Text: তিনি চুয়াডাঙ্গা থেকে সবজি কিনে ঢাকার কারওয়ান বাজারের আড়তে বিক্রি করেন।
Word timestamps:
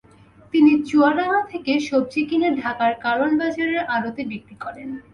তিনি 0.53 0.71
চুয়াডাঙ্গা 0.89 1.41
থেকে 1.51 1.71
সবজি 1.87 2.21
কিনে 2.29 2.49
ঢাকার 2.61 2.93
কারওয়ান 3.03 3.33
বাজারের 3.41 3.81
আড়তে 3.95 4.21
বিক্রি 4.31 4.55
করেন। 4.63 4.89